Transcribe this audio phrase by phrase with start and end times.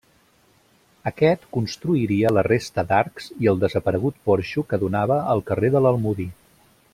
[1.09, 6.27] Aquest construiria la resta d'arcs i el desaparegut porxo que donava al carrer de l'Almodí.